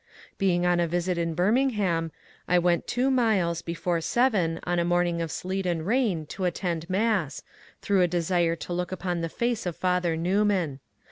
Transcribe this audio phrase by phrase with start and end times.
[0.39, 2.11] Being on a visit in Birmingham,
[2.47, 6.89] I went two miles before seven on a morning of sleet and rain to attend
[6.89, 7.43] mass,
[7.83, 10.79] through a desire to look upon the face of Father Newman.